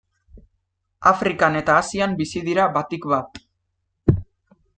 [1.11, 3.41] Afrikan eta Asian bizi dira batik bat.